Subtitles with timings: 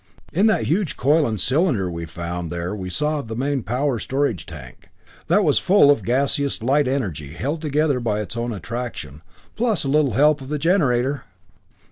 [0.33, 4.47] "In that huge coil and cylinder we found there we saw the main power storage
[4.47, 4.89] tank.
[5.27, 9.21] That was full of gaseous light energy held together by its own attraction,
[9.55, 11.25] plus a little help of the generator!"